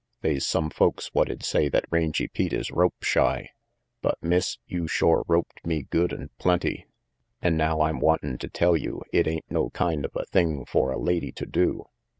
[0.21, 3.51] They's some folks what'd say that Rangy Pete is rope shy;
[4.01, 6.87] but, Miss, you shore roped me good and plenty.
[7.39, 10.89] An' now I'm wantin' to tell you it ain't no kind of a thing for
[10.91, 11.85] a lady to do."